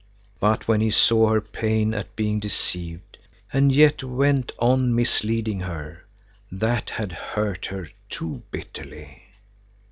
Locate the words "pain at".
1.39-2.15